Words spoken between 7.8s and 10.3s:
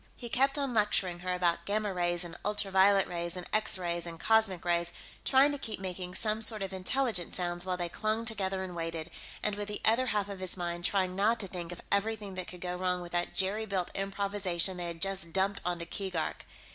clung together and waited, and, with the other half